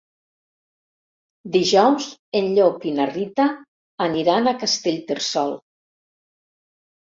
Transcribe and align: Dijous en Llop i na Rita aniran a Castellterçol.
Dijous 1.55 2.07
en 2.41 2.49
Llop 2.57 2.89
i 2.93 2.95
na 2.97 3.07
Rita 3.11 3.47
aniran 4.09 4.49
a 4.49 4.57
Castellterçol. 4.65 5.57